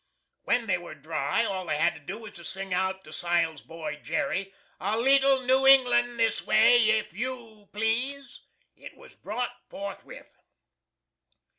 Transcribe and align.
When 0.45 0.65
they 0.65 0.79
were 0.79 0.95
dry 0.95 1.45
all 1.45 1.67
they 1.67 1.77
had 1.77 1.93
to 1.93 1.99
do 1.99 2.17
was 2.17 2.33
to 2.33 2.43
sing 2.43 2.73
out 2.73 3.03
to 3.03 3.13
Sile's 3.13 3.61
boy, 3.61 3.97
Jerry, 4.01 4.51
"a 4.79 4.97
leetle 4.97 5.41
New 5.41 5.67
Englan' 5.67 6.17
this 6.17 6.41
way, 6.43 6.89
if 6.89 7.13
YOU 7.13 7.69
please." 7.71 8.41
It 8.75 8.97
was 8.97 9.15
brought 9.15 9.55
forthwith. 9.69 10.41